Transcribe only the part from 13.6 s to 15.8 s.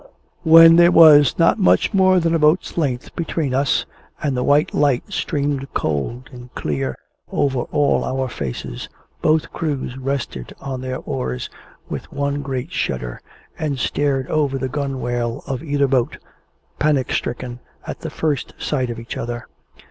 stared over the gunwale of